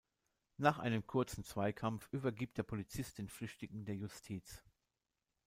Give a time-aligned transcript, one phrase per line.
[0.57, 4.63] Nach einem kurzen Zweikampf übergibt der Polizist den Flüchtigen der Justiz.